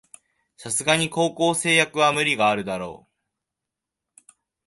[0.57, 3.07] さすがに高校生役は無理あるだろ